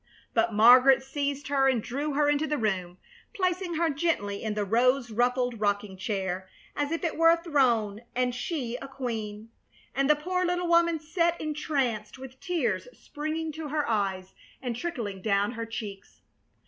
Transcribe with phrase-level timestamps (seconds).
[0.33, 2.97] But Margaret seized her and drew her into the room,
[3.35, 8.01] placing her gently in the rose ruffled rocking chair as if it were a throne
[8.15, 9.49] and she a queen,
[9.93, 15.21] and the poor little woman sat entranced, with tears springing to her eyes and trickling
[15.21, 16.21] down her cheeks.